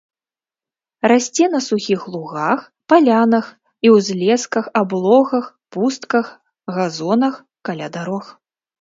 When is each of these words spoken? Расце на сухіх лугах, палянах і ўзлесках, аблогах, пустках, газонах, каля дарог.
Расце 1.11 1.45
на 1.55 1.59
сухіх 1.65 2.01
лугах, 2.13 2.59
палянах 2.95 3.45
і 3.89 3.93
ўзлесках, 3.99 4.65
аблогах, 4.83 5.45
пустках, 5.79 6.25
газонах, 6.77 7.35
каля 7.69 7.87
дарог. 7.99 8.25